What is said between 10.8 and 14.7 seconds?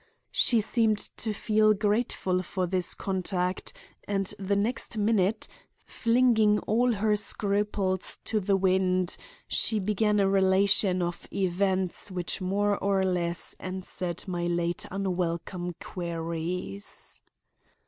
of events which more or less answered my